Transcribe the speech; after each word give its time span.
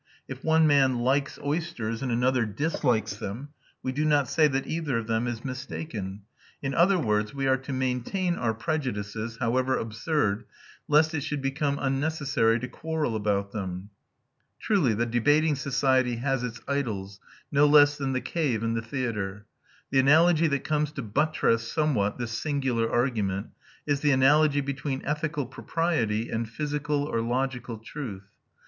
If 0.27 0.43
one 0.43 0.65
man 0.65 0.97
likes 1.01 1.37
oysters 1.45 2.01
and 2.01 2.11
another 2.11 2.43
dislikes 2.43 3.17
them, 3.17 3.49
we 3.83 3.91
do 3.91 4.03
not 4.03 4.27
say 4.27 4.47
that 4.47 4.65
either 4.65 4.97
of 4.97 5.05
them 5.05 5.27
is 5.27 5.45
mistaken." 5.45 6.23
In 6.59 6.73
other 6.73 6.97
words, 6.97 7.35
we 7.35 7.45
are 7.45 7.57
to 7.57 7.71
maintain 7.71 8.33
our 8.33 8.55
prejudices, 8.55 9.37
however 9.37 9.77
absurd, 9.77 10.45
lest 10.87 11.13
it 11.13 11.21
should 11.21 11.39
become 11.43 11.77
unnecessary 11.79 12.59
to 12.61 12.67
quarrel 12.67 13.15
about 13.15 13.51
them! 13.51 13.91
Truly 14.59 14.95
the 14.95 15.05
debating 15.05 15.53
society 15.53 16.15
has 16.15 16.41
its 16.41 16.61
idols, 16.67 17.19
no 17.51 17.67
less 17.67 17.95
than 17.95 18.13
the 18.13 18.21
cave 18.21 18.63
and 18.63 18.75
the 18.75 18.81
theatre. 18.81 19.45
The 19.91 19.99
analogy 19.99 20.47
that 20.47 20.63
comes 20.63 20.91
to 20.93 21.03
buttress 21.03 21.71
somewhat 21.71 22.17
this 22.17 22.31
singular 22.31 22.91
argument 22.91 23.49
is 23.85 23.99
the 23.99 24.09
analogy 24.13 24.61
between 24.61 25.05
ethical 25.05 25.45
propriety 25.45 26.31
and 26.31 26.49
physical 26.49 27.03
or 27.03 27.21
logical 27.21 27.77
truth. 27.77 28.31